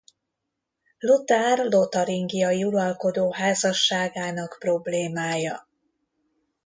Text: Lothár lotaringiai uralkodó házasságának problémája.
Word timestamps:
Lothár 0.99 1.57
lotaringiai 1.57 2.63
uralkodó 2.63 3.31
házasságának 3.31 4.55
problémája. 4.59 5.67